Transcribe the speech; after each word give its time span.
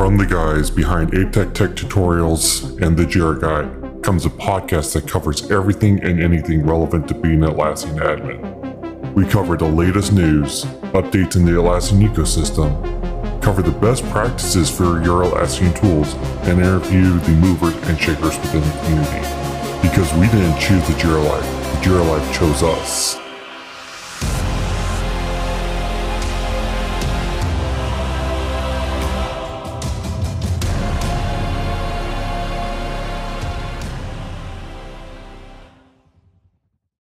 From 0.00 0.16
the 0.16 0.24
guys 0.24 0.70
behind 0.70 1.12
ApeTech 1.12 1.52
Tech 1.52 1.70
Tutorials 1.72 2.80
and 2.80 2.96
the 2.96 3.04
Jira 3.04 3.38
Guy 3.38 4.00
comes 4.00 4.24
a 4.24 4.30
podcast 4.30 4.94
that 4.94 5.06
covers 5.06 5.50
everything 5.50 6.02
and 6.02 6.22
anything 6.22 6.64
relevant 6.64 7.06
to 7.08 7.14
being 7.14 7.44
an 7.44 7.50
Atlassian 7.50 7.98
admin. 7.98 9.12
We 9.12 9.26
cover 9.26 9.58
the 9.58 9.68
latest 9.68 10.14
news, 10.14 10.64
updates 10.94 11.36
in 11.36 11.44
the 11.44 11.50
Atlassian 11.50 12.00
ecosystem, 12.08 13.42
cover 13.42 13.60
the 13.60 13.72
best 13.72 14.02
practices 14.04 14.70
for 14.70 15.02
your 15.04 15.24
Atlassian 15.24 15.78
tools, 15.78 16.14
and 16.48 16.58
interview 16.60 17.20
the 17.20 17.32
movers 17.32 17.74
and 17.86 18.00
shakers 18.00 18.38
within 18.38 18.62
the 18.62 18.78
community. 18.78 19.20
Because 19.86 20.10
we 20.14 20.28
didn't 20.28 20.58
choose 20.58 20.80
the 20.88 20.94
Jira 20.94 21.22
Life, 21.28 21.44
the 21.74 21.90
Jira 21.90 22.08
Life 22.08 22.34
chose 22.34 22.62
us. 22.62 23.19